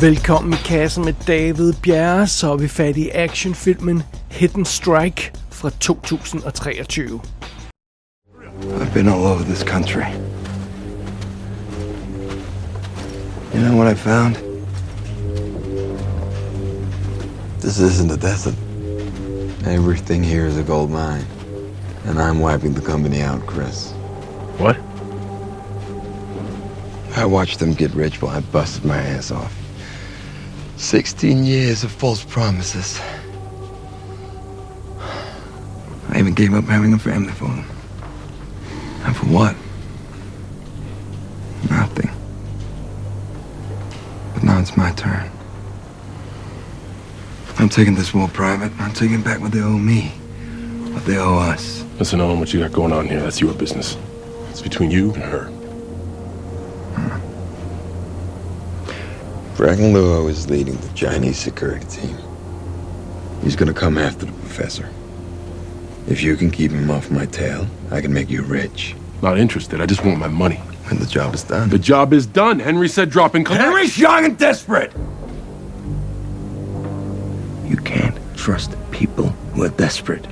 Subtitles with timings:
[0.00, 5.70] Velkommen i kassen med David Bjerre, så er vi fat i actionfilmen Hidden Strike fra
[5.80, 7.20] 2023.
[8.80, 10.04] I've been all over this country.
[13.54, 14.36] You know what I found?
[17.60, 18.54] This isn't a desert.
[19.66, 21.24] Everything here is a gold mine.
[22.04, 23.92] And I'm wiping the company out, Chris.
[24.58, 24.76] What?
[27.16, 29.65] I watched them get rich while I busted my ass off.
[30.76, 33.00] 16 years of false promises.
[36.10, 37.64] I even gave up having a family for them.
[39.04, 39.56] And for what?
[41.70, 42.10] Nothing.
[44.34, 45.30] But now it's my turn.
[47.58, 48.70] I'm taking this war private.
[48.78, 50.08] I'm taking back what they owe me.
[50.92, 51.84] What they owe us.
[51.98, 53.20] Listen, Owen, what you got going on here.
[53.20, 53.96] That's your business.
[54.50, 55.55] It's between you and her.
[59.56, 62.14] Franklin Luo is leading the Chinese security team.
[63.42, 64.90] He's gonna come after the professor.
[66.06, 68.94] If you can keep him off my tail, I can make you rich.
[69.22, 69.80] Not interested.
[69.80, 70.60] I just want my money.
[70.88, 71.70] When the job is done.
[71.70, 72.60] The job is done.
[72.60, 73.64] Henry said drop in collect.
[73.64, 74.92] Henry's young and desperate!
[77.64, 80.26] You can't trust people who are desperate.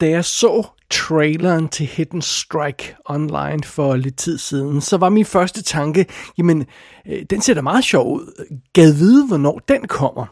[0.00, 5.24] Da jeg så traileren til Hidden Strike online for lidt tid siden, så var min
[5.24, 6.06] første tanke,
[6.38, 6.66] jamen,
[7.06, 8.46] øh, den ser da meget sjov ud.
[8.72, 10.26] Gad vide, hvornår den kommer.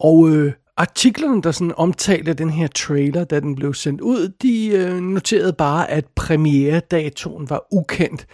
[0.00, 4.68] Og øh, artiklerne, der sådan omtalte den her trailer, da den blev sendt ud, de
[4.68, 8.26] øh, noterede bare, at premieredatoen var ukendt,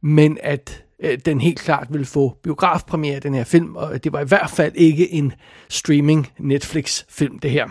[0.00, 4.20] men at øh, den helt klart ville få biografpremiere, den her film, og det var
[4.20, 5.32] i hvert fald ikke en
[5.68, 7.68] streaming Netflix-film, det her.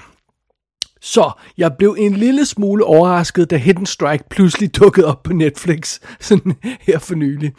[1.01, 5.99] Så jeg blev en lille smule overrasket, da Hidden Strike pludselig dukkede op på Netflix,
[6.19, 7.53] sådan her for nylig.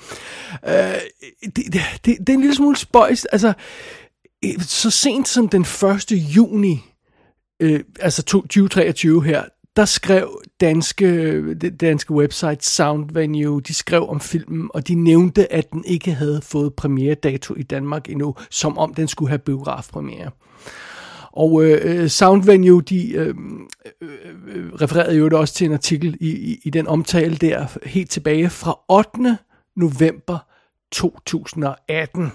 [0.63, 0.73] Uh,
[1.57, 3.27] det, det, det, det er en lille smule spøjst.
[3.33, 3.53] Altså,
[4.45, 6.13] øh, så sent som den 1.
[6.13, 6.85] juni,
[7.65, 9.43] uh, altså 2023 her,
[9.77, 11.07] der skrev danske,
[11.55, 16.13] det danske website Sound Venue, de skrev om filmen, og de nævnte, at den ikke
[16.13, 20.31] havde fået premieredato i Danmark endnu, som om den skulle have biografpremiere.
[21.33, 23.35] Og øh, øh Sound Venue, de øh,
[24.01, 24.09] øh,
[24.47, 28.51] øh refererede jo også til en artikel i, i, i den omtale der, helt tilbage
[28.51, 29.39] fra 8.
[29.77, 30.39] november
[30.93, 32.33] 2018.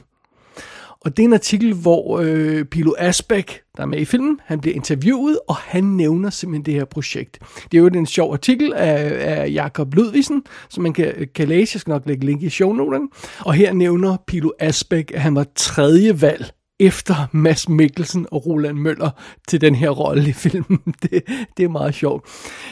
[1.02, 4.59] Og det er en artikel, hvor øh, Pilo Asbæk, der er med i filmen, han
[4.59, 7.40] bliver interviewet, og han nævner simpelthen det her projekt.
[7.72, 11.75] Det er jo en sjov artikel af, af Jakob Ludvigsen, som man kan, kan læse.
[11.75, 13.08] Jeg skal nok lægge link i shownoterne.
[13.40, 18.78] Og her nævner Pilo Asbæk, at han var tredje valg efter Mads Mikkelsen og Roland
[18.78, 19.10] Møller
[19.48, 20.80] til den her rolle i filmen.
[21.04, 21.24] Det,
[21.58, 22.26] det er meget sjovt.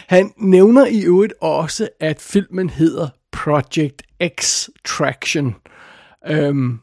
[0.08, 5.56] Han nævner i øvrigt også, at filmen hedder Project Extraction.
[6.28, 6.80] Øhm,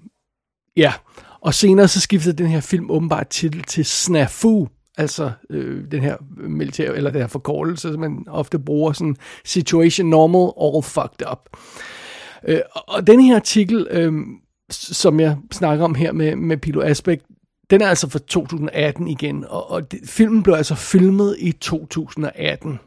[0.77, 0.93] ja,
[1.41, 4.69] og senere så skiftede den her film åbenbart titel til Snafu,
[4.99, 6.16] altså øh, den her
[6.49, 11.56] militær, eller den her forkortelse, som man ofte bruger, sådan Situation Normal, All Fucked Up.
[12.49, 14.12] Øh, og den her artikel, øh,
[14.72, 17.25] som jeg snakker om her med, med Pilo Aspect,
[17.71, 22.81] den er altså fra 2018 igen, og, og det, filmen blev altså filmet i 2018.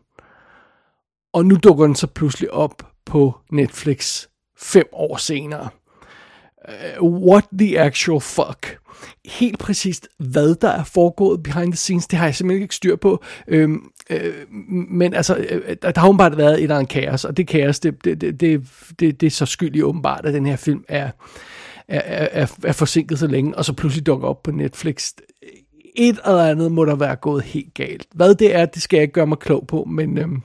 [1.34, 5.70] Og nu dukker den så pludselig op på Netflix fem år senere.
[7.00, 8.78] Uh, what the actual fuck?
[9.26, 12.96] Helt præcist, hvad der er foregået behind the scenes, det har jeg simpelthen ikke styr
[12.96, 13.24] på.
[13.48, 14.34] Øhm, øh,
[14.90, 18.06] men altså, øh, der har åbenbart været et eller andet kaos, og det kaos, det,
[18.06, 18.68] det, det, det,
[19.00, 21.10] det, det er så skyldigt åbenbart, at den her film er,
[21.88, 22.02] er,
[22.42, 25.12] er, er forsinket så længe, og så pludselig dukker op på Netflix.
[25.96, 28.08] Et eller andet må der være gået helt galt.
[28.14, 30.42] Hvad det er, det skal jeg ikke gøre mig klog på, men øhm,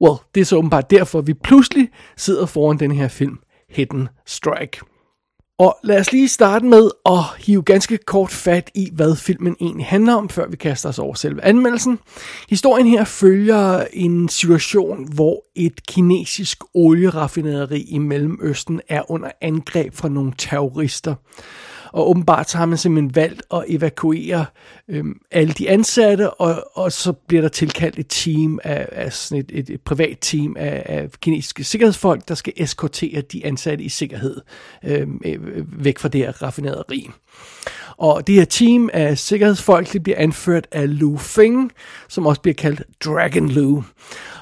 [0.00, 3.38] well, det er så åbenbart derfor, vi pludselig sidder foran den her film,
[3.70, 4.80] Hidden Strike.
[5.58, 9.86] Og lad os lige starte med at hive ganske kort fat i, hvad filmen egentlig
[9.86, 11.98] handler om, før vi kaster os over selve anmeldelsen.
[12.48, 20.08] Historien her følger en situation, hvor et kinesisk olieraffinaderi i Mellemøsten er under angreb fra
[20.08, 21.14] nogle terrorister.
[21.96, 24.46] Og åbenbart så har man simpelthen valgt at evakuere
[24.88, 29.44] øhm, alle de ansatte, og, og så bliver der tilkaldt et team af, af sådan
[29.44, 33.88] et, et, et privat team af, af kinesiske sikkerhedsfolk, der skal eskortere de ansatte i
[33.88, 34.40] sikkerhed
[34.84, 37.10] øhm, øh, væk fra det her raffinaderi.
[37.96, 41.72] Og det her team af sikkerhedsfolk, det bliver anført af Lu Feng,
[42.08, 43.82] som også bliver kaldt Dragon Lu.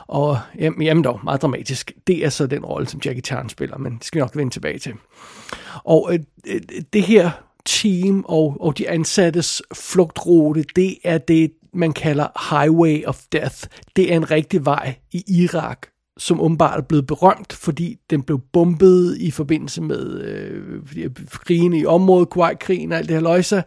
[0.06, 1.93] Og jamen, jamen dog, meget dramatisk.
[2.06, 4.53] Det er så den rolle, som Jackie Chan spiller, men det skal vi nok vende
[4.53, 4.93] tilbage til.
[5.85, 6.61] Og øh, øh,
[6.93, 7.31] det her
[7.65, 13.56] team og, og de ansattes flugtrute, det er det, man kalder Highway of Death.
[13.97, 15.87] Det er en rigtig vej i Irak
[16.19, 21.73] som åbenbart er blevet berømt, fordi den blev bombet i forbindelse med øh, øh krigen
[21.73, 23.62] i området, Kuwait-krigen og alt det her løjse.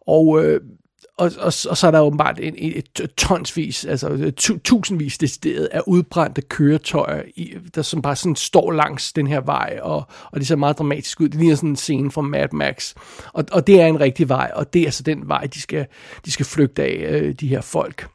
[0.00, 0.60] Og, øh,
[1.18, 4.32] og, og, og så er der åbenbart en, et, et tonsvis, altså øh,
[4.64, 9.78] tusindvis decideret af udbrændte køretøjer, i, der som bare sådan står langs den her vej,
[9.82, 11.28] og, og det ser meget dramatisk ud.
[11.28, 12.94] Det ligner sådan en scene fra Mad Max.
[13.32, 15.86] Og, og det er en rigtig vej, og det er altså den vej, de skal,
[16.24, 18.08] de skal flygte af, øh, de her folk.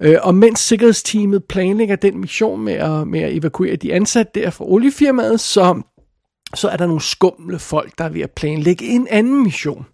[0.00, 4.50] Øh, og mens sikkerhedsteamet planlægger den mission med at, med at evakuere de ansatte der
[4.50, 5.82] fra oliefirmaet, så,
[6.54, 9.86] så er der nogle skumle folk, der er ved at planlægge en anden mission.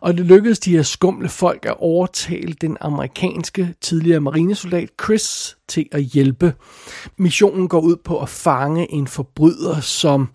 [0.00, 5.86] Og det lykkedes de her skumle folk at overtale den amerikanske tidligere marinesoldat Chris til
[5.92, 6.54] at hjælpe.
[7.16, 10.28] Missionen går ud på at fange en forbryder, som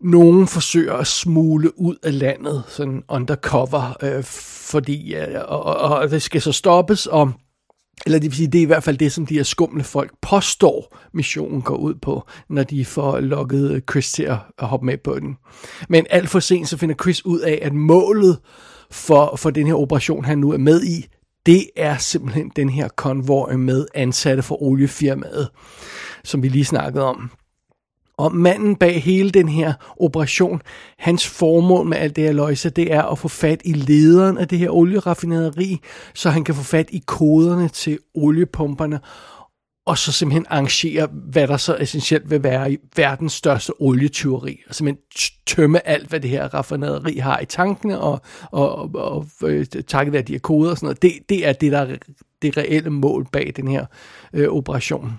[0.00, 4.24] nogen forsøger at smule ud af landet, sådan undercover, øh,
[4.70, 7.32] fordi, øh, og, og, og det skal så stoppes, og
[8.06, 10.12] eller det vil sige, det er i hvert fald det, som de her skumle folk
[10.22, 14.98] påstår, missionen går ud på, når de får lukket øh, Chris til at hoppe med
[14.98, 15.36] på den.
[15.88, 18.38] Men alt for sent, så finder Chris ud af, at målet
[18.90, 21.06] for, for den her operation, han nu er med i,
[21.46, 25.48] det er simpelthen den her konvoj med ansatte for oliefirmaet,
[26.24, 27.30] som vi lige snakkede om.
[28.18, 30.62] Og manden bag hele den her operation,
[30.98, 34.48] hans formål med alt det her løjse, det er at få fat i lederen af
[34.48, 35.80] det her olieraffinaderi,
[36.14, 39.00] så han kan få fat i koderne til oliepumperne,
[39.86, 44.60] og så simpelthen arrangere, hvad der så essentielt vil være i verdens største olietyveri.
[44.68, 45.04] Og simpelthen
[45.46, 48.20] tømme alt, hvad det her raffinaderi har i tankene, og,
[48.50, 51.02] og, og, og øh, takket være de her koder og sådan noget.
[51.02, 51.96] Det, det er det, der er
[52.42, 53.86] det reelle mål bag den her
[54.32, 55.12] øh, operation.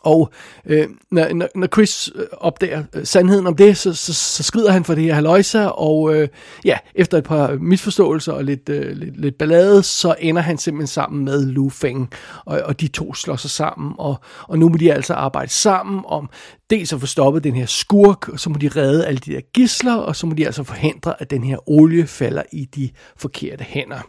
[0.00, 0.30] Og
[0.66, 4.84] øh, når, når Chris øh, opdager øh, sandheden om det, så, så, så skrider han
[4.84, 6.28] for det her haløjsa, og øh,
[6.64, 10.86] ja, efter et par misforståelser og lidt, øh, lidt, lidt ballade, så ender han simpelthen
[10.86, 12.10] sammen med Lu Feng,
[12.44, 16.02] og, og de to slår sig sammen, og, og nu må de altså arbejde sammen
[16.06, 16.30] om
[16.70, 19.40] dels at få stoppet den her skurk, og så må de redde alle de der
[19.54, 23.64] gisler, og så må de altså forhindre, at den her olie falder i de forkerte
[23.64, 24.00] hænder.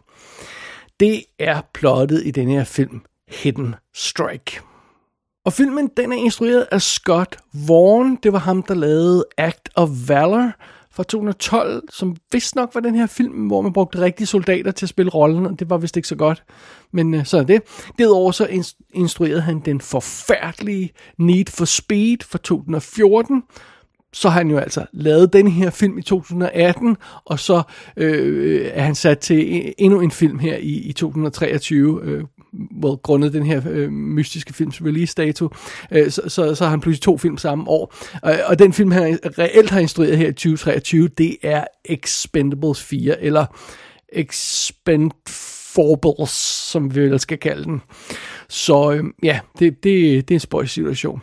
[1.00, 4.69] Det er plottet i den her film Hidden Strike.
[5.46, 7.38] Og filmen, den er instrueret af Scott
[7.68, 8.16] Vaughn.
[8.24, 10.52] Det var ham, der lavede Act of Valor
[10.92, 14.86] fra 2012, som vist nok var den her film, hvor man brugte rigtige soldater til
[14.86, 16.44] at spille rollen, og det var vist ikke så godt.
[16.92, 17.62] Men øh, så er det.
[18.00, 23.44] Derudover så instruerede han den forfærdelige Need for Speed fra 2014,
[24.14, 27.62] så har han jo altså lavet den her film i 2018, og så
[27.98, 32.24] øh, øh, er han sat til endnu en film her i, i 2023, øh,
[32.84, 35.50] well, grundet den her øh, mystiske films release-dato,
[35.92, 37.94] øh, så, så, så har han pludselig to film samme år.
[38.22, 43.22] Og, og den film, han reelt har instrueret her i 2023, det er Expendables 4,
[43.22, 43.46] eller
[44.14, 46.32] Expendables,
[46.72, 47.82] som vi ellers skal kalde den.
[48.50, 51.22] Så øh, ja, det, det, det er en spøjs situation.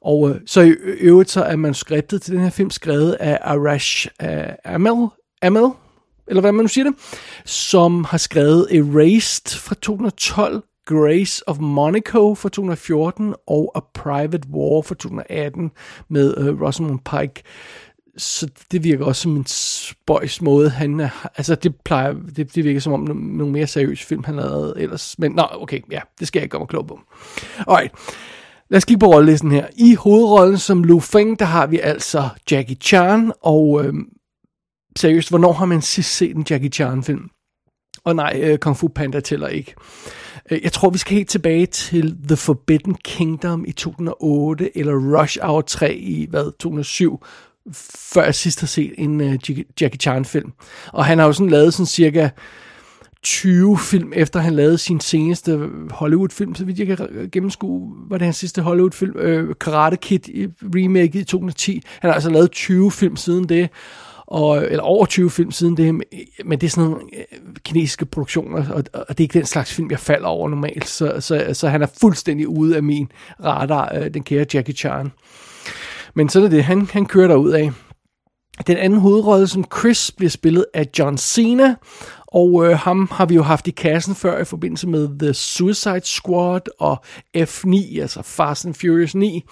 [0.00, 0.70] Og øh, så i
[1.00, 4.28] øvrigt så er manuskriptet til den her film skrevet af Arash øh,
[4.64, 5.08] Amel,
[5.42, 5.70] Amel,
[6.28, 6.94] eller hvad man nu siger det,
[7.44, 14.82] som har skrevet Erased fra 2012, Grace of Monaco fra 2014 og A Private War
[14.82, 15.70] fra 2018
[16.08, 17.42] med uh, Rosamund Pike.
[18.16, 22.64] Så det virker også som en spøjs måde, han er, altså det plejer, det, det
[22.64, 26.00] virker som om nogle mere seriøse film, han har lavet ellers, men nå, okay, ja,
[26.20, 27.00] det skal jeg ikke gøre mig klog på.
[27.58, 27.92] Alright,
[28.68, 29.66] Lad os kigge på rollelisten her.
[29.76, 34.08] I hovedrollen som Lu Feng, der har vi altså Jackie Chan, og øhm,
[34.96, 37.30] seriøst, hvornår har man sidst set en Jackie Chan-film?
[38.04, 39.74] Og nej, øh, Kung Fu Panda tæller ikke.
[40.50, 45.38] Øh, jeg tror, vi skal helt tilbage til The Forbidden Kingdom i 2008, eller Rush
[45.42, 47.24] Hour 3 i, hvad, 2007,
[48.12, 50.52] før jeg sidst har set en uh, Jackie Chan-film.
[50.92, 52.28] Og han har jo sådan lavet sådan cirka
[53.22, 58.24] 20 film, efter han lavede sin seneste Hollywood-film, så vidt jeg kan gennemskue, var det
[58.24, 60.20] hans sidste Hollywood-film, øh, Karate Kid
[60.62, 61.82] remake i 2010.
[62.00, 63.70] Han har altså lavet 20 film siden det,
[64.26, 65.94] og, eller over 20 film siden det,
[66.44, 69.72] men det er sådan nogle øh, kinesiske produktioner, og, og det er ikke den slags
[69.72, 73.08] film, jeg falder over normalt, så, så, så han er fuldstændig ude af min
[73.44, 75.12] radar, øh, den kære Jackie Chan.
[76.14, 77.70] Men så er det, han, han kører derud af.
[78.66, 81.74] Den anden hovedrolle som Chris bliver spillet af John Cena,
[82.26, 86.04] og øh, ham har vi jo haft i kassen før i forbindelse med The Suicide
[86.04, 87.04] Squad og
[87.36, 89.44] F9, altså Fast and Furious 9.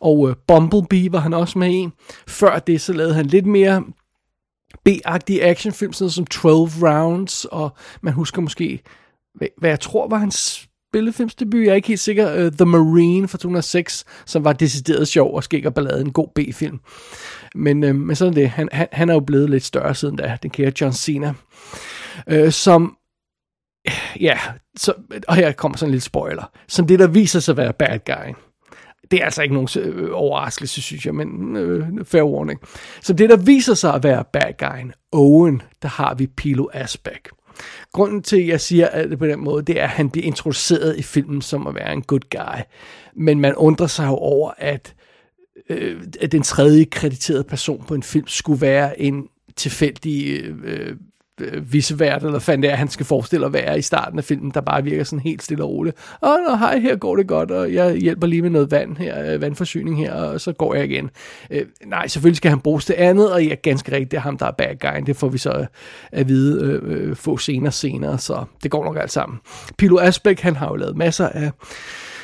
[0.00, 1.88] Og øh, Bumblebee var han også med i.
[2.28, 3.84] Før det så lavede han lidt mere
[4.84, 7.70] B-agtige actionfilm, sådan som 12 Rounds, og
[8.02, 8.82] man husker måske,
[9.34, 13.28] hvad, hvad jeg tror var hans spillefilmsdebut, jeg er ikke helt sikker, uh, The Marine
[13.28, 16.80] fra 2006, som var decideret sjov og skæg og ballade, en god B-film.
[17.54, 20.38] Men, uh, men sådan det, han, han, han er jo blevet lidt større siden da,
[20.42, 21.34] den kære John Cena.
[22.28, 22.96] Øh, som,
[24.20, 24.38] ja,
[24.76, 24.94] så,
[25.28, 27.98] og her kommer sådan en lille spoiler, som det, der viser sig at være bad
[28.06, 28.36] guyen
[29.12, 32.60] det er altså ikke nogen øh, overraskelse, synes jeg, men øh, fair warning.
[33.00, 37.28] Så det, der viser sig at være bad guyen, Owen, der har vi Pilo Asbæk.
[37.92, 40.98] Grunden til, at jeg siger det på den måde, det er, at han bliver introduceret
[40.98, 42.60] i filmen som at være en good guy.
[43.16, 44.94] Men man undrer sig jo over, at,
[45.68, 50.96] øh, at den tredje krediterede person på en film skulle være en tilfældig øh, øh
[51.42, 54.50] øh, visevært, eller fandt det er, han skal forestille at være i starten af filmen,
[54.54, 55.96] der bare virker sådan helt stille og roligt.
[56.22, 59.32] Åh, nå, hej, her går det godt, og jeg hjælper lige med noget vand her,
[59.32, 61.10] øh, vandforsyning her, og så går jeg igen.
[61.50, 64.38] Øh, nej, selvfølgelig skal han bruges til andet, og ja, ganske rigtigt, det er ham,
[64.38, 65.06] der er bad guy.
[65.06, 65.66] Det får vi så øh,
[66.12, 69.38] at vide øh, øh, få senere senere, så det går nok alt sammen.
[69.78, 71.50] Pilo Asbæk, han har jo lavet masser af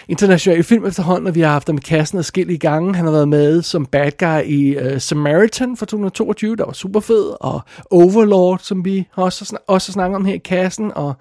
[0.08, 2.94] international film efterhånden, og vi har haft ham i kassen i gange.
[2.94, 7.00] Han har været med som bad guy i uh, Samaritan fra 2022, der var super
[7.00, 7.60] fed, og
[7.90, 11.14] Overlord, som vi også, snak- også snakker om her i kassen, og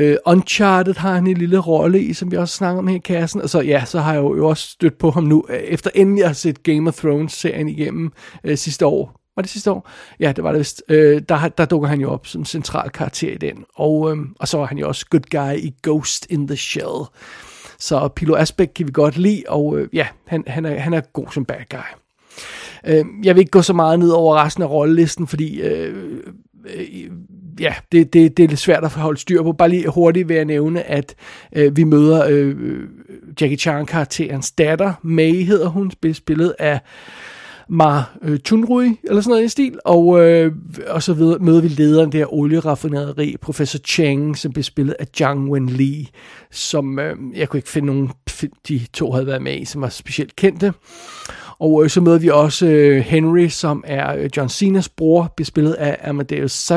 [0.00, 3.02] uh, Uncharted har han en lille rolle i, som vi også snakker om her i
[3.04, 5.90] kassen, og så ja, så har jeg jo også stødt på ham nu, øh, efter
[5.94, 8.12] endelig at have set Game of Thrones-serien igennem
[8.48, 9.90] uh, sidste år, var det sidste år?
[10.20, 10.82] Ja, det var det vist.
[10.88, 13.64] Øh, der, der dukker han jo op som central karakter i den.
[13.74, 17.04] Og, øh, og så var han jo også good guy i Ghost in the Shell.
[17.82, 21.00] Så Pilo Asbæk kan vi godt lide, og øh, ja, han, han, er, han er
[21.00, 21.78] god som bad guy.
[22.86, 25.94] Øh, jeg vil ikke gå så meget ned over resten af rollelisten, fordi øh,
[26.74, 27.10] øh,
[27.60, 29.52] ja, det, det, det er lidt svært at holde styr på.
[29.52, 31.14] Bare lige hurtigt vil jeg nævne, at
[31.52, 32.56] øh, vi møder øh,
[33.40, 34.92] Jackie Chan-karakterens datter.
[35.02, 36.80] May hedder hun, spillet af
[37.72, 40.52] Ma øh, Chunrui, eller sådan noget i stil, og, øh,
[40.88, 45.50] og så videre, møder vi lederen der olieraffinaderi, professor Cheng, som bliver spillet af Zhang
[45.50, 46.10] Wen Li,
[46.50, 48.10] som øh, jeg kunne ikke finde nogen,
[48.68, 50.72] de to havde været med i, som var specielt kendte.
[51.58, 55.72] Og øh, så møder vi også øh, Henry, som er øh, John Cenas bror, bespillet
[55.72, 56.72] af Amadeus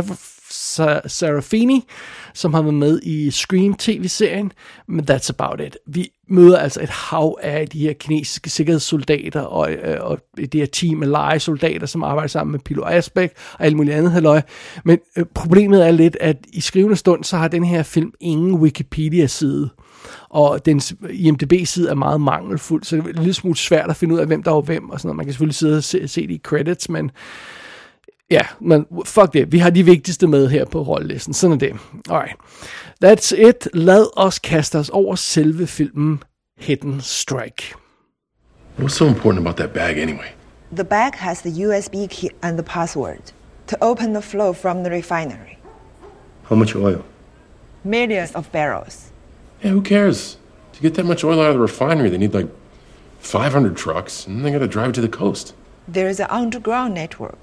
[1.07, 1.85] Serafini,
[2.33, 4.51] som har været med i Scream tv-serien,
[4.87, 5.77] men that's about it.
[5.87, 10.65] Vi møder altså et hav af de her kinesiske sikkerhedssoldater og, øh, og det her
[10.65, 14.41] team af legesoldater, som arbejder sammen med Pilo Asbæk og alt muligt andet halløj.
[14.83, 18.53] Men øh, problemet er lidt, at i skrivende stund, så har den her film ingen
[18.53, 19.69] Wikipedia-side
[20.29, 24.19] og den IMDb-side er meget mangelfuld, så det er lidt smule svært at finde ud
[24.19, 25.17] af, hvem der var hvem, og sådan noget.
[25.17, 27.11] Man kan selvfølgelig sidde og se, se de credits, men
[28.29, 29.51] Ja, men fuck det.
[29.51, 31.33] Vi har de vigtigste med her på rollelisten.
[31.33, 31.75] Sådan er det.
[32.09, 32.35] Alright.
[33.05, 33.67] That's it.
[33.73, 36.23] Lad os kaste os over selve filmen
[36.57, 37.75] Hidden Strike.
[38.79, 40.27] What's so important about that bag anyway?
[40.75, 43.31] The bag has the USB key and the password
[43.67, 45.57] to open the flow from the refinery.
[46.43, 47.01] How much oil?
[47.83, 49.11] Millions of barrels.
[49.63, 50.37] Yeah, who cares?
[50.73, 52.49] To get that much oil out of the refinery, they need like
[53.19, 55.53] 500 trucks, and they gotta drive it to the coast.
[55.87, 57.37] There is an underground network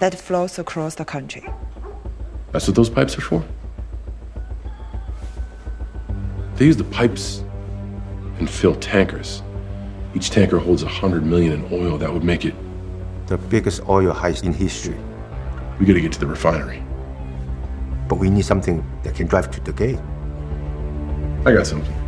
[0.00, 1.48] that flows across the country.
[2.52, 3.44] That's what those pipes are for?
[6.56, 7.42] They use the pipes
[8.38, 9.42] and fill tankers.
[10.14, 11.96] Each tanker holds a hundred million in oil.
[11.96, 12.54] That would make it.
[13.26, 14.98] The biggest oil heist in history.
[15.80, 16.84] We gotta get to the refinery.
[18.08, 19.98] But we need something that can drive to the gate.
[21.46, 22.01] I got something.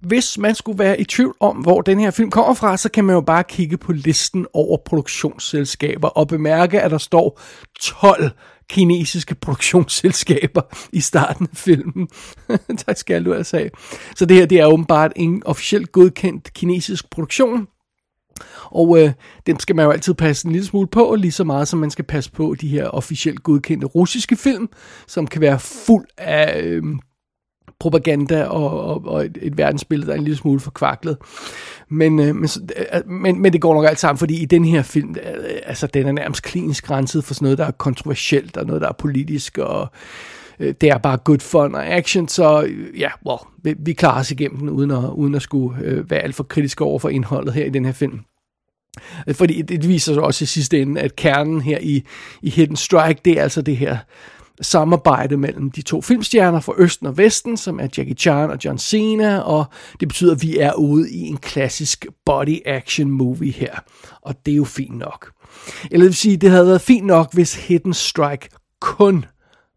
[0.00, 3.04] Hvis man skulle være i tvivl om, hvor den her film kommer fra, så kan
[3.04, 7.40] man jo bare kigge på listen over produktionsselskaber og bemærke, at der står
[7.80, 8.30] 12
[8.70, 12.08] kinesiske produktionsselskaber i starten af filmen.
[12.86, 13.70] tak skal du altså have.
[14.16, 17.66] Så det her det er åbenbart en officielt godkendt kinesisk produktion.
[18.64, 19.12] Og øh,
[19.46, 21.90] dem skal man jo altid passe en lille smule på, lige så meget som man
[21.90, 24.68] skal passe på de her officielt godkendte russiske film,
[25.06, 26.82] som kan være fuld af øh,
[27.80, 31.16] propaganda og, og, og et, et verdensbillede, der er en lille smule forkvaklet.
[31.88, 34.82] Men, øh, men, øh, men, men det går nok alt sammen, fordi i den her
[34.82, 38.66] film, øh, altså den er nærmest klinisk grænset for sådan noget, der er kontroversielt, og
[38.66, 39.88] noget, der er politisk, og
[40.60, 44.20] øh, det er bare good fun og action, så øh, ja, well, vi, vi klarer
[44.20, 47.08] os igennem den, uden at, uden at skulle øh, være alt for kritiske over for
[47.08, 48.20] indholdet her i den her film.
[49.28, 52.02] Øh, fordi det viser sig også i sidste ende, at kernen her i,
[52.42, 53.98] i Hidden Strike, det er altså det her
[54.60, 58.78] samarbejde mellem de to filmstjerner fra Østen og Vesten, som er Jackie Chan og John
[58.78, 59.64] Cena, og
[60.00, 63.74] det betyder, at vi er ude i en klassisk body action movie her.
[64.22, 65.32] Og det er jo fint nok.
[65.84, 68.48] Eller det vil sige, det havde været fint nok, hvis Hidden Strike
[68.80, 69.24] kun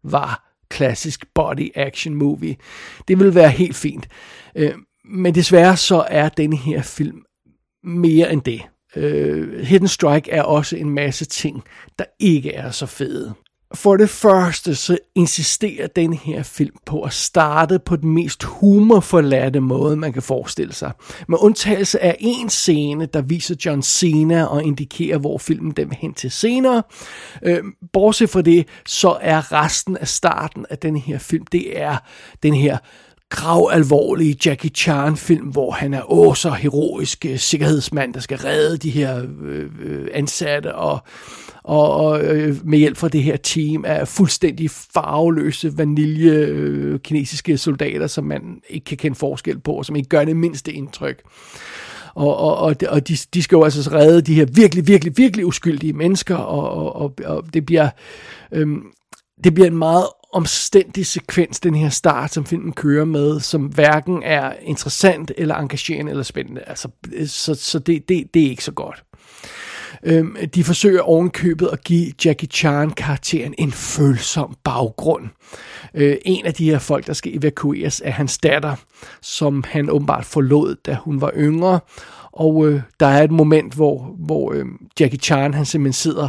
[0.04, 2.56] var klassisk body action movie.
[3.08, 4.08] Det ville være helt fint.
[4.56, 4.72] Øh,
[5.04, 7.22] men desværre så er denne her film
[7.84, 8.62] mere end det.
[8.96, 11.64] Øh, uh, Hidden Strike er også en masse ting,
[11.98, 13.34] der ikke er så fede.
[13.74, 19.60] For det første så insisterer den her film på at starte på den mest humorforladte
[19.60, 20.92] måde, man kan forestille sig.
[21.28, 25.98] Med undtagelse af en scene, der viser John Cena og indikerer, hvor filmen den vil
[26.00, 26.82] hen til senere.
[27.42, 27.62] Øh,
[27.92, 31.96] bortset fra det, så er resten af starten af den her film, det er
[32.42, 32.78] den her
[33.30, 38.38] grav alvorlige Jackie Chan film, hvor han er åh så heroisk øh, sikkerhedsmand, der skal
[38.38, 40.98] redde de her øh, øh ansatte og
[41.64, 47.58] og, og øh, med hjælp fra det her team af fuldstændig farveløse vanilje øh, kinesiske
[47.58, 51.22] soldater, som man ikke kan kende forskel på, og som ikke gør det mindste indtryk.
[52.14, 55.46] Og, og, og, og de, de skal jo altså redde de her virkelig, virkelig, virkelig
[55.46, 57.88] uskyldige mennesker, og, og, og, og det bliver...
[58.52, 58.82] Øhm,
[59.44, 64.22] det bliver en meget omstændig sekvens, den her start, som filmen kører med, som hverken
[64.22, 66.60] er interessant, eller engagerende, eller spændende.
[66.66, 69.04] Altså, øh, så så det, det, det er ikke så godt.
[70.04, 75.24] Øhm, de forsøger ovenkøbet at give Jackie Chan-karakteren en følsom baggrund.
[75.94, 78.74] Øh, en af de her folk, der skal evakueres, er hans datter,
[79.22, 81.80] som han åbenbart forlod, da hun var yngre.
[82.32, 84.64] Og øh, der er et moment, hvor, hvor øh,
[85.00, 86.28] Jackie Chan han simpelthen sidder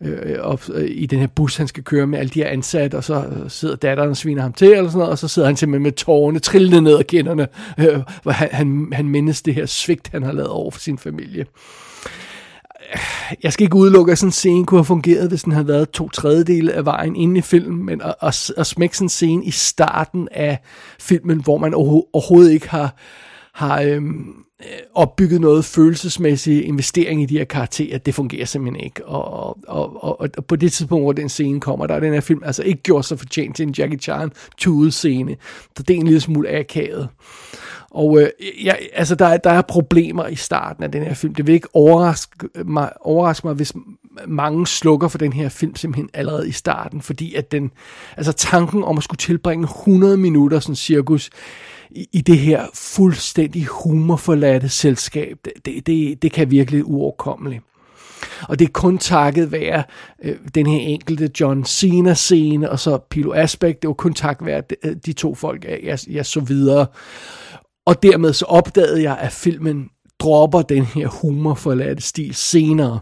[0.00, 2.96] øh, op, øh, i den her bus, han skal køre med alle de her ansatte,
[2.96, 5.48] og så øh, sidder datteren og sviner ham til, eller sådan noget, og så sidder
[5.48, 9.54] han simpelthen med tårerne trillende ned ad kinderne, øh, hvor han, han, han mindes det
[9.54, 11.46] her svigt, han har lavet over for sin familie
[13.42, 15.90] jeg skal ikke udelukke, at sådan en scene kunne have fungeret, hvis den havde været
[15.90, 19.44] to tredjedele af vejen inde i filmen, men at, at, at smække sådan en scene
[19.44, 20.58] i starten af
[21.00, 22.94] filmen, hvor man overhovedet ikke har,
[23.54, 29.06] har øhm, øh, opbygget noget følelsesmæssig investering i de her karakterer, det fungerer simpelthen ikke.
[29.06, 32.20] Og, og, og, og på det tidspunkt, hvor den scene kommer, der er den her
[32.20, 35.36] film altså ikke gjort sig fortjent til en Jackie Chan tude scene.
[35.76, 37.08] så det er en lille smule akavet.
[37.96, 38.28] Og øh,
[38.64, 41.34] ja, altså, der, der er problemer i starten af den her film.
[41.34, 43.72] Det vil ikke overraske øh, mig, overraske mig, hvis
[44.26, 47.70] mange slukker for den her film simpelthen allerede i starten, fordi at den,
[48.16, 51.30] altså tanken om at skulle tilbringe 100 minutter sådan cirkus
[51.90, 57.62] i, i det her fuldstændig humorforladte selskab, det, det, det kan virkelig uoverkommeligt.
[58.48, 59.82] Og det er kun takket være
[60.22, 64.62] øh, den her enkelte John Cena-scene, og så Pilo Aspect, det var kun takket være
[64.70, 66.86] de, øh, de to folk, jeg, jeg, jeg så videre.
[67.86, 72.98] Og dermed så opdagede jeg, at filmen dropper den her humorforladte stil senere.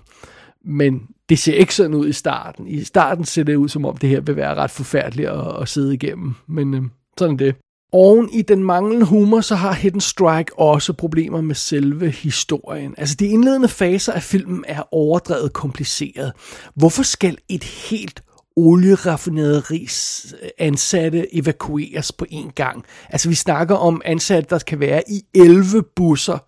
[0.65, 2.67] Men det ser ikke sådan ud i starten.
[2.67, 5.69] I starten ser det ud, som om det her vil være ret forfærdeligt at, at
[5.69, 6.35] sidde igennem.
[6.47, 6.83] Men øh,
[7.19, 7.55] sådan det.
[7.93, 12.95] Oven i den manglende humor, så har Hidden Strike også problemer med selve historien.
[12.99, 16.33] Altså de indledende faser af filmen er overdrevet kompliceret.
[16.75, 18.23] Hvorfor skal et helt
[18.57, 22.85] olieraffinederis øh, ansatte evakueres på en gang.
[23.11, 26.39] Altså vi snakker om ansatte, der kan være i 11 busser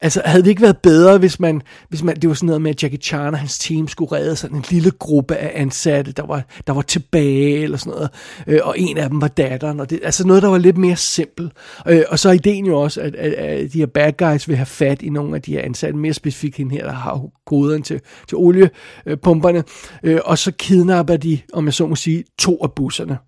[0.00, 2.70] Altså, havde det ikke været bedre, hvis man, hvis man, det var sådan noget med,
[2.70, 6.26] at Jackie Chan og hans team skulle redde sådan en lille gruppe af ansatte, der
[6.26, 8.10] var, der var tilbage, eller sådan noget,
[8.46, 10.96] øh, og en af dem var datteren, og det, altså noget, der var lidt mere
[10.96, 11.52] simpelt.
[11.88, 14.56] Øh, og så er ideen jo også, at, at, at de her bad guys vil
[14.56, 17.82] have fat i nogle af de her ansatte, mere specifikt hende her, der har koderen
[17.82, 19.64] til, til oliepumperne,
[20.02, 23.18] øh, og så kidnapper de, om jeg så må sige, to af busserne.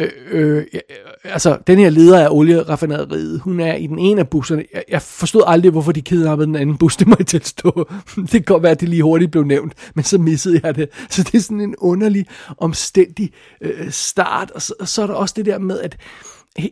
[0.00, 0.80] Øh, øh, øh,
[1.24, 4.64] altså, den her leder af olieraffinaderiet, hun er i den ene af busserne.
[4.74, 7.90] Jeg, jeg forstod aldrig, hvorfor de kidnappede den anden bus, det må jeg tilstå.
[8.16, 10.88] det kan godt være, at det lige hurtigt blev nævnt, men så missede jeg det.
[11.10, 12.26] Så det er sådan en underlig,
[12.58, 14.50] omstændig øh, start.
[14.50, 15.96] Og så, og så er der også det der med, at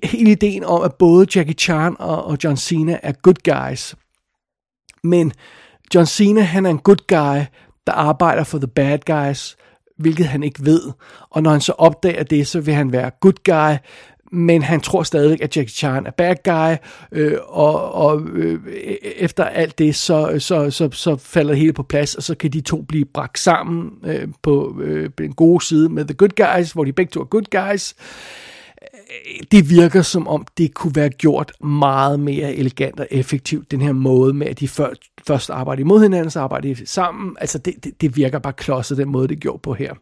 [0.02, 3.94] hele ideen om, at både Jackie Chan og, og John Cena er good guys.
[5.04, 5.32] Men
[5.94, 7.44] John Cena, han er en good guy,
[7.86, 9.56] der arbejder for the bad guys,
[9.96, 10.82] hvilket han ikke ved.
[11.30, 13.76] Og når han så opdager det, så vil han være good guy,
[14.32, 16.76] men han tror stadigvæk, at Jackie Chan er bad guy,
[17.12, 18.60] øh, og, og øh,
[19.16, 22.52] efter alt det, så, så, så, så falder det hele på plads, og så kan
[22.52, 26.72] de to blive bragt sammen øh, på øh, den gode side med The Good Guys,
[26.72, 27.94] hvor de begge to er good guys.
[29.50, 33.92] Det virker som om, det kunne være gjort meget mere elegant og effektivt, den her
[33.92, 34.90] måde med, at de før,
[35.26, 37.36] først arbejder imod hinanden, så arbejder de sammen.
[37.40, 39.94] Altså, det, det, det virker bare klodset, den måde, det gjorde på her.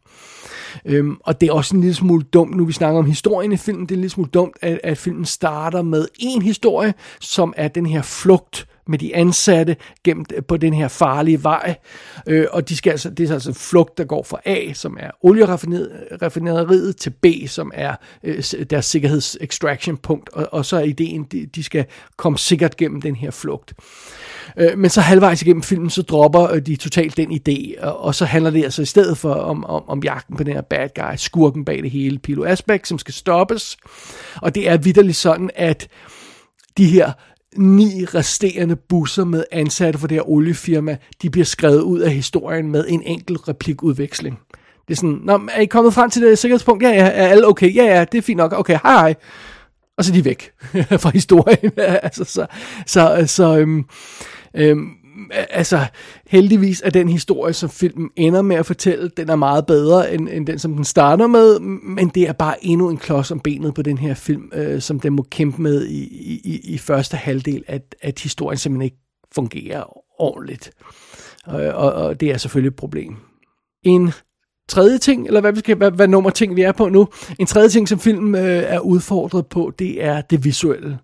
[0.85, 3.57] Øhm, og det er også en lille smule dumt, nu vi snakker om historien i
[3.57, 7.55] filmen, det er en lille smule dumt, at, at filmen starter med en historie, som
[7.57, 11.75] er den her flugt med de ansatte gennem øh, på den her farlige vej.
[12.27, 15.11] Øh, og de skal altså, det er altså flugt, der går fra A, som er
[15.21, 17.95] olieraffinaderiet, øh, til B, som er
[18.25, 20.29] øh, deres sikkerheds extraction punkt.
[20.29, 21.85] Og, og så er ideen, de, de skal
[22.17, 23.75] komme sikkert gennem den her flugt.
[24.57, 28.15] Øh, men så halvvejs igennem filmen, så dropper øh, de totalt den idé, og, og
[28.15, 30.89] så handler det altså i stedet for om, om, om jagten på den her bad
[30.95, 33.77] guy, skurken bag det hele, Pilo Asbæk, som skal stoppes.
[34.37, 35.89] Og det er vidderligt sådan, at
[36.77, 37.13] de her
[37.57, 42.71] ni resterende busser med ansatte for det her oliefirma, de bliver skrevet ud af historien
[42.71, 44.39] med en enkelt replikudveksling.
[44.89, 46.83] Det er sådan, Nå, er I kommet frem til det sikkerhedspunkt?
[46.83, 47.75] Ja, ja, er alle okay?
[47.75, 48.53] Ja, ja, det er fint nok.
[48.53, 49.15] Okay, hej, hej.
[49.99, 50.51] Og så er de væk
[51.03, 51.73] fra historien.
[52.07, 52.47] altså, så,
[52.87, 53.85] så, øh, så øhm,
[54.55, 54.89] øhm,
[55.33, 55.87] altså,
[56.27, 60.29] heldigvis er den historie, som filmen ender med at fortælle, den er meget bedre end,
[60.29, 63.75] end den, som den starter med, men det er bare endnu en klods om benet
[63.75, 66.03] på den her film, øh, som den må kæmpe med i,
[66.45, 69.03] i, i første halvdel, at, at historien simpelthen ikke
[69.35, 70.71] fungerer ordentligt.
[71.45, 73.17] Og, og, og det er selvfølgelig et problem.
[73.83, 74.13] En
[74.69, 77.09] tredje ting, eller hvad, vi skal, hvad, hvad nummer ting vi er på nu,
[77.39, 80.99] en tredje ting, som filmen øh, er udfordret på, det er det visuelle.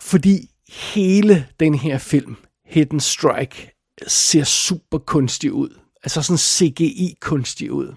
[0.00, 0.50] Fordi
[0.94, 2.36] hele den her film,
[2.70, 3.70] Hidden Strike,
[4.06, 5.78] ser super kunstig ud.
[6.04, 7.94] Altså sådan CGI-kunstig ud.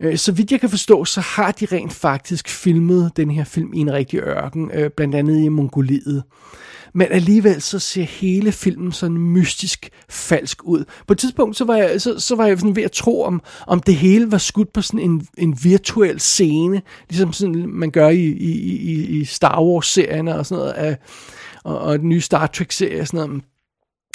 [0.00, 3.74] Øh, så vidt jeg kan forstå, så har de rent faktisk filmet den her film
[3.74, 6.22] i en rigtig ørken, øh, blandt andet i Mongoliet.
[6.94, 10.84] Men alligevel så ser hele filmen sådan mystisk falsk ud.
[11.06, 13.42] På et tidspunkt så var jeg, så, så var jeg sådan ved at tro, om,
[13.66, 18.08] om det hele var skudt på sådan en, en virtuel scene, ligesom sådan man gør
[18.08, 20.96] i, i, i, i Star Wars-serierne og sådan noget,
[21.64, 23.42] og, og den nye Star Trek-serie og sådan noget.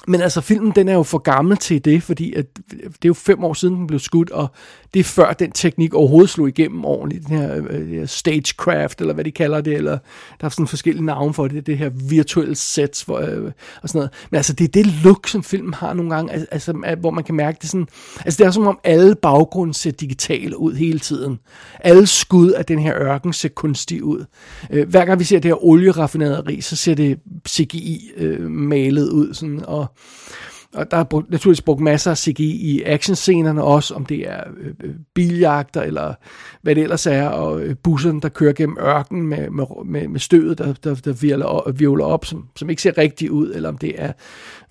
[0.08, 3.14] Men altså, filmen den er jo for gammel til det, fordi at, det er jo
[3.14, 4.48] fem år siden, den blev skudt, og
[4.94, 7.28] det er før den teknik overhovedet slog igennem ordentligt.
[7.28, 9.98] Den her, øh, stagecraft, eller hvad de kalder det, eller
[10.42, 14.00] der er sådan forskellige navne for det, det her virtuelle sets hvor, øh, og sådan
[14.00, 14.12] noget.
[14.30, 17.36] Men altså, det er det look, som filmen har nogle gange, altså, hvor man kan
[17.36, 17.88] mærke det sådan,
[18.26, 21.40] altså det er som om alle baggrunde ser digitale ud hele tiden.
[21.80, 24.26] Alle skud af den her ørken ser kunstig ud.
[24.70, 29.66] Øh, hver gang vi ser det her olieraffinaderi, så ser det CGI-malet øh, ud, sådan,
[29.66, 29.91] og
[30.74, 34.44] og der er brugt, naturligvis brugt masser af CGI i actionscenerne også, om det er
[34.58, 36.14] øh, øh, biljagter eller
[36.62, 40.20] hvad det ellers er, og øh, busserne, der kører gennem ørken med, med, med, med
[40.20, 43.78] støvet, der, der, der virler, virvler op, som, som ikke ser rigtigt ud, eller om
[43.78, 44.12] det er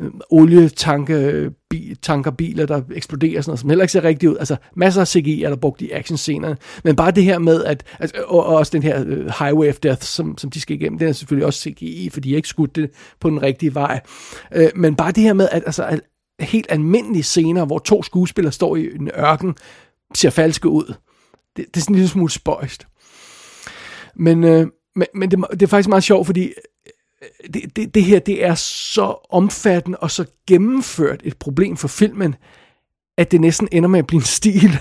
[0.00, 4.30] øh, olietanke, øh, bi, tanker biler, der eksploderer, sådan noget, som heller ikke ser rigtigt
[4.30, 4.36] ud.
[4.36, 7.84] Altså masser af CGI er der brugt i actionscenerne, men bare det her med, at,
[7.98, 10.98] altså, og, og også den her uh, Highway of Death, som, som de skal igennem,
[10.98, 14.00] den er selvfølgelig også CGI, for de har ikke skudt det på den rigtige vej.
[14.56, 16.00] Uh, men bare det her med, at, altså, at
[16.40, 19.54] helt almindelige scener, hvor to skuespillere står i en ørken,
[20.14, 20.94] ser falske ud.
[21.56, 22.86] Det, det er sådan en lille smule spøjst.
[24.16, 26.52] Men, øh, men, men det, det er faktisk meget sjovt, fordi
[27.22, 31.88] Øh, det, det, det her det er så omfattende og så gennemført et problem for
[31.88, 32.34] filmen,
[33.18, 34.70] at det næsten ender med at blive en stil.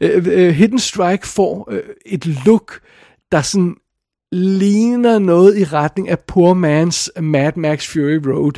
[0.00, 1.72] Øh, øh, Hidden Strike får
[2.06, 2.80] et look,
[3.32, 3.74] der sådan
[4.32, 8.52] ligner noget i retning af Poor Man's Mad Max Fury Road.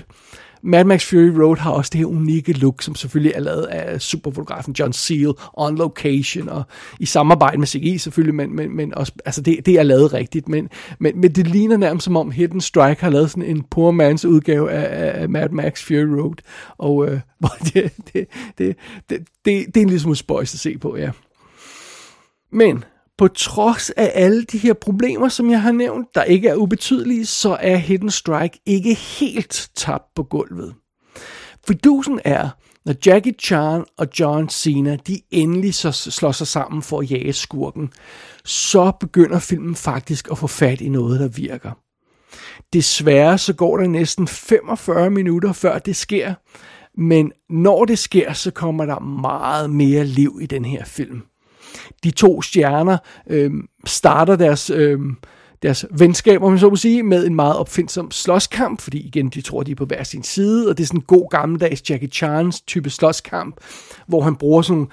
[0.67, 4.01] Mad Max Fury Road har også det her unikke look, som selvfølgelig er lavet af
[4.01, 6.63] superfotografen John Seal on location og
[7.01, 10.49] i samarbejde med CGI selvfølgelig, men, men, men også, altså det, det er lavet rigtigt,
[10.49, 13.93] men, men, men det ligner nærmest som om Hidden Strike har lavet sådan en poor
[13.93, 16.37] man's udgave af, af Mad Max Fury Road,
[16.79, 17.21] og øh,
[17.75, 18.27] det, det,
[18.59, 18.77] det,
[19.11, 21.11] det, det, det er en lille smule spøjs at se på, ja.
[22.53, 22.85] Men
[23.19, 27.27] på trods af alle de her problemer, som jeg har nævnt, der ikke er ubetydelige,
[27.27, 30.75] så er Hidden Strike ikke helt tabt på gulvet.
[31.67, 32.49] Fidusen er,
[32.85, 37.33] når Jackie Chan og John Cena, de endelig så slår sig sammen for at jage
[37.33, 37.93] skurken,
[38.45, 41.71] så begynder filmen faktisk at få fat i noget, der virker.
[42.73, 46.35] Desværre så går der næsten 45 minutter før det sker,
[47.01, 51.23] men når det sker, så kommer der meget mere liv i den her film
[52.05, 52.99] de to stjerner
[53.31, 53.51] øh,
[53.87, 54.71] starter deres...
[54.71, 54.99] Øh,
[55.63, 59.41] deres venskab, om man så må sige, med en meget opfindsom slåskamp, fordi igen, de
[59.41, 62.09] tror, de er på hver sin side, og det er sådan en god gammeldags Jackie
[62.09, 63.57] Chans type slåskamp,
[64.07, 64.87] hvor han bruger sådan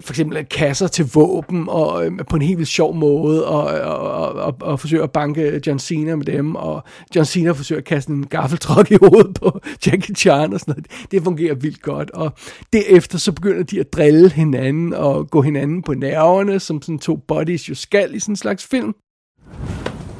[0.00, 4.32] for eksempel kasser til våben og øh, på en helt vildt sjov måde og, og,
[4.32, 6.84] og, og forsøger at banke John Cena med dem og
[7.16, 11.10] John Cena forsøger at kaste en gaffeltruck i hovedet på Jackie Chan og sådan noget.
[11.10, 12.32] Det fungerer vildt godt og
[12.72, 17.16] derefter så begynder de at drille hinanden og gå hinanden på nerverne som sådan to
[17.16, 18.94] bodies jo skal i sådan en slags film.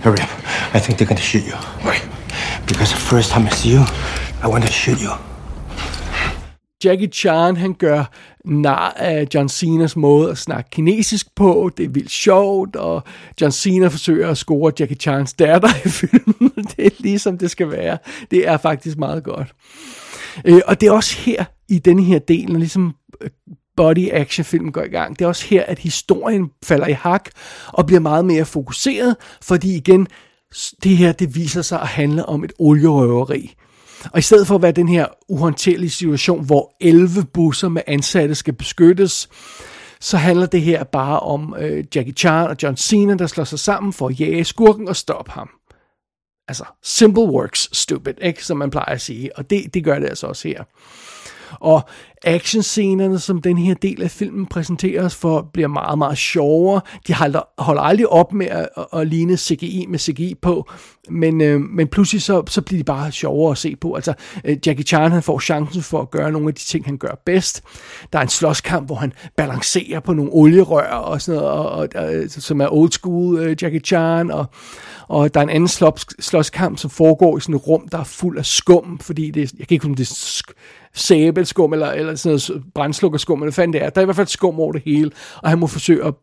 [0.05, 0.33] Hurry up.
[0.75, 1.57] I think they're gonna shoot you.
[1.87, 1.97] Why?
[2.67, 3.83] Because the first time I see you,
[4.45, 5.13] I want to shoot you.
[6.85, 8.05] Jackie Chan, han gør
[8.45, 11.71] nar af John Cenas måde at snakke kinesisk på.
[11.77, 13.03] Det er vildt sjovt, og
[13.41, 16.53] John Cena forsøger at score Jackie Chans datter i filmen.
[16.77, 17.99] Det er ligesom det skal være.
[18.31, 19.55] Det er faktisk meget godt.
[20.45, 23.31] Øh, og det er også her, i denne her del, når ligesom øh,
[23.77, 25.19] body action film går i gang.
[25.19, 27.29] Det er også her, at historien falder i hak
[27.67, 30.07] og bliver meget mere fokuseret, fordi igen,
[30.85, 33.55] det her, det viser sig at handle om et olierøveri.
[34.13, 38.35] Og i stedet for at være den her uhåndterlige situation, hvor 11 busser med ansatte
[38.35, 39.29] skal beskyttes,
[40.01, 43.59] så handler det her bare om øh, Jackie Chan og John Cena, der slår sig
[43.59, 45.51] sammen for at jage skurken og stoppe ham.
[46.49, 48.45] Altså, simple works stupid, ikke?
[48.45, 49.39] som man plejer at sige.
[49.39, 50.65] Og det, det gør det altså også her.
[51.61, 51.83] Og
[52.25, 56.81] actionscenerne, som den her del af filmen præsenterer os for, bliver meget, meget sjovere.
[57.07, 60.71] De holder, holder aldrig op med at, at, at ligne CGI med CGI på,
[61.11, 63.95] men, øh, men pludselig så, så bliver de bare sjovere at se på.
[63.95, 66.97] Altså, øh, Jackie Chan han får chancen for at gøre nogle af de ting, han
[66.97, 67.63] gør bedst.
[68.13, 71.89] Der er en slåskamp, hvor han balancerer på nogle olierør og sådan noget, og, og,
[71.95, 74.47] og, øh, som er old school øh, Jackie Chan, og,
[75.09, 78.05] og der er en anden slås, slåskamp, som foregår i sådan et rum, der er
[78.05, 80.15] fuld af skum, fordi det, jeg kan ikke huske, om det er
[80.95, 83.91] sæbelskum, eller, eller sådan noget brændslukkerskum, eller hvad fanden det er.
[83.91, 85.11] Der er i hvert fald skum over det hele,
[85.43, 86.15] og han må forsøge at,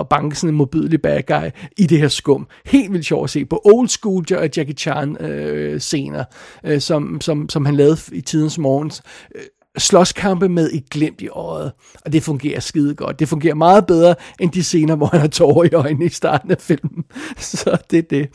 [0.00, 2.46] at banke sådan en modbydelig bad guy i det her skum.
[2.66, 6.24] Helt vildt sjovt at se på old school Jackie Chan øh, scener,
[6.64, 9.02] øh, som, som, som han lavede i tidens morgens.
[9.34, 9.42] Øh,
[9.78, 11.72] slåskampe med et glimt i øjet,
[12.04, 13.20] og det fungerer skide godt.
[13.20, 16.50] Det fungerer meget bedre end de scener, hvor han har tårer i øjnene i starten
[16.50, 17.04] af filmen.
[17.38, 18.28] Så det er det.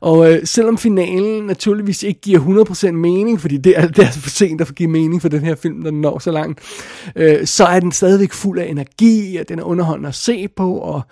[0.00, 4.30] Og øh, selvom finalen naturligvis ikke giver 100% mening, fordi det er, det er for
[4.30, 6.60] sent at give mening for den her film, når den når så langt,
[7.16, 10.74] øh, så er den stadigvæk fuld af energi, og den er underholdende at se på,
[10.74, 11.02] og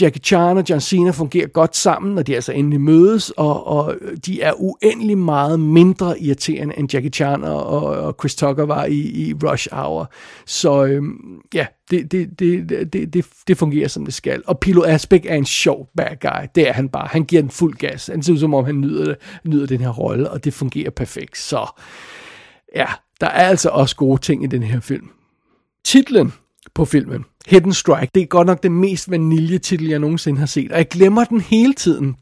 [0.00, 3.94] Jackie Chan og John Cena fungerer godt sammen, når de altså endelig mødes, og, og
[4.26, 8.98] de er uendelig meget mindre irriterende, end Jackie Chan og, og Chris Tucker var i,
[8.98, 10.10] i Rush Hour.
[10.46, 14.42] Så øhm, ja, det, det, det, det, det, det fungerer som det skal.
[14.46, 16.46] Og Pilo Asbæk er en sjov bad guy.
[16.54, 17.08] Det er han bare.
[17.10, 18.06] Han giver den fuld gas.
[18.06, 21.38] Han ser ud som om, han nyder, nyder den her rolle, og det fungerer perfekt.
[21.38, 21.66] Så
[22.74, 22.86] ja,
[23.20, 25.10] der er altså også gode ting i den her film.
[25.84, 26.32] Titlen
[26.76, 27.24] på filmen.
[27.46, 28.10] Hidden Strike.
[28.14, 30.72] Det er godt nok den mest vaniljetitel, jeg nogensinde har set.
[30.72, 32.16] Og jeg glemmer den hele tiden.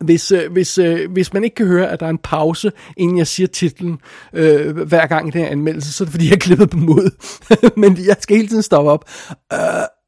[0.00, 3.18] Hvis, øh, hvis, øh, hvis man ikke kan høre, at der er en pause, inden
[3.18, 3.98] jeg siger titlen
[4.32, 6.88] øh, hver gang i den her anmeldelse, så er det fordi, jeg har på dem
[6.88, 7.10] ud.
[7.80, 9.10] Men jeg skal hele tiden stoppe op.
[9.52, 9.58] Øh,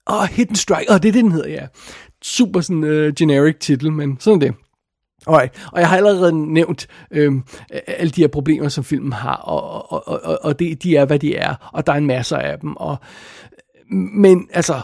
[0.06, 0.90] og oh, Hidden Strike.
[0.90, 1.66] og oh, det er det, den hedder, ja.
[2.22, 4.54] Super sådan øh, generic titel, men sådan det.
[5.26, 5.68] Alright.
[5.72, 7.32] Og jeg har allerede nævnt øh,
[7.86, 11.18] alle de her problemer, som filmen har, og, og, og, og det, de er, hvad
[11.18, 12.76] de er, og der er en masse af dem.
[12.76, 12.96] Og
[13.90, 14.80] men altså,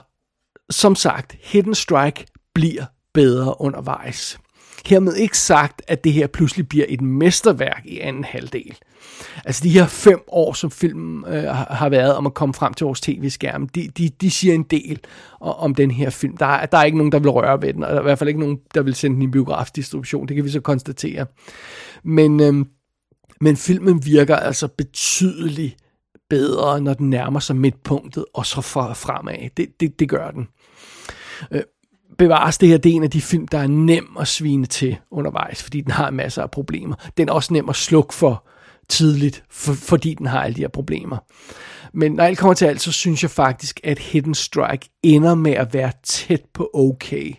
[0.70, 2.84] som sagt, Hidden Strike bliver
[3.14, 4.38] bedre undervejs.
[4.86, 8.76] Hermed ikke sagt, at det her pludselig bliver et mesterværk i anden halvdel.
[9.44, 12.84] Altså de her fem år, som filmen øh, har været om at komme frem til
[12.84, 15.00] vores tv-skærm, de, de, de siger en del
[15.40, 16.36] om den her film.
[16.36, 18.02] Der er, der er ikke nogen, der vil røre ved den, og der er i
[18.02, 20.28] hvert fald ikke nogen, der vil sende den i biografdistribution.
[20.28, 21.26] Det kan vi så konstatere.
[22.04, 22.54] Men, øh,
[23.40, 25.76] men filmen virker altså betydeligt
[26.32, 29.50] bedre, når den nærmer sig midtpunktet, og så fra fremad.
[29.56, 30.48] Det, det, det gør den.
[31.50, 31.62] Øh,
[32.18, 34.96] bevares det her, det er en af de film, der er nem at svine til
[35.10, 36.94] undervejs, fordi den har masser af problemer.
[37.16, 38.46] Den er også nem at slukke for
[38.88, 41.16] tidligt, for, fordi den har alle de her problemer.
[41.92, 45.52] Men når alt kommer til alt, så synes jeg faktisk, at Hidden Strike ender med
[45.52, 47.32] at være tæt på okay.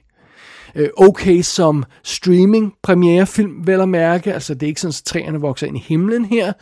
[0.76, 4.34] Øh, okay som streaming premierefilm, vel at mærke.
[4.34, 6.54] Altså, det er ikke sådan, at træerne vokser ind i himlen her,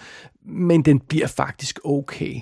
[0.52, 2.42] men den bliver faktisk okay.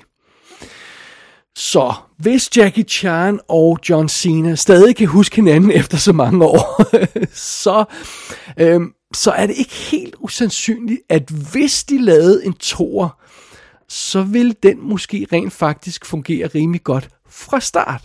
[1.55, 6.83] Så hvis Jackie Chan og John Cena stadig kan huske hinanden efter så mange år,
[7.63, 7.85] så,
[8.59, 13.19] øhm, så er det ikke helt usandsynligt, at hvis de lavede en tor,
[13.87, 18.03] så vil den måske rent faktisk fungere rimelig godt fra start.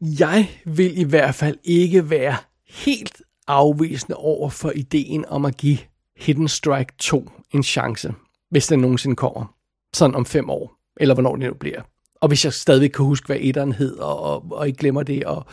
[0.00, 2.36] Jeg vil i hvert fald ikke være
[2.68, 5.78] helt afvisende over for ideen om at give
[6.16, 8.14] Hidden Strike 2 en chance
[8.50, 9.54] hvis den nogensinde kommer.
[9.94, 11.82] Sådan om fem år, eller hvornår det nu bliver.
[12.20, 15.24] Og hvis jeg stadig kan huske, hvad etteren hed, og, og, og ikke glemmer det,
[15.24, 15.46] og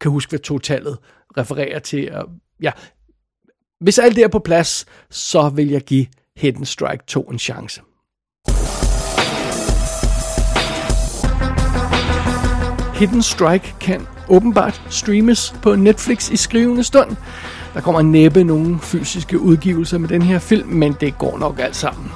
[0.00, 0.98] kan huske, hvad totallet
[1.36, 2.12] refererer til.
[2.12, 2.28] Og,
[2.62, 2.72] ja.
[3.80, 7.80] Hvis alt det er på plads, så vil jeg give Hidden Strike 2 en chance.
[12.94, 17.16] Hidden Strike kan åbenbart streames på Netflix i skrivende stund.
[17.74, 21.76] Der kommer næppe nogen fysiske udgivelser med den her film, men det går nok alt
[21.76, 22.12] sammen.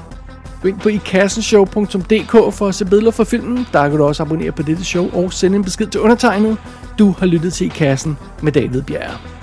[0.63, 3.67] Gå ind på ikassenshow.dk for at se billeder fra filmen.
[3.73, 6.57] Der kan du også abonnere på dette show og sende en besked til undertegnet.
[6.99, 9.36] Du har lyttet til I Kassen med David Bjerre.